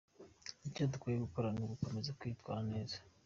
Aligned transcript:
Icyo 0.67 0.83
dukwiye 0.91 1.17
gukora 1.25 1.47
ni 1.51 1.61
ugukomeza 1.65 2.15
kwitwara 2.19 2.61
neza. 2.71 2.97